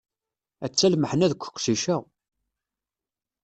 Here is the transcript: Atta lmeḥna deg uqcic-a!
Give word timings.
Atta 0.65 0.87
lmeḥna 0.93 1.27
deg 1.31 1.41
uqcic-a! 1.47 1.97